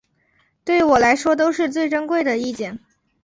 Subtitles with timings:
[0.65, 2.79] 对我来说都是最珍贵的意见